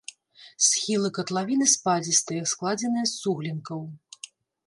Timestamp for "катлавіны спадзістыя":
1.17-2.41